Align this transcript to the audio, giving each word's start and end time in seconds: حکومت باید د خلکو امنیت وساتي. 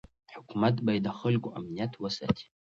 حکومت 0.35 0.75
باید 0.85 1.03
د 1.05 1.09
خلکو 1.19 1.47
امنیت 1.59 1.91
وساتي. 1.97 2.45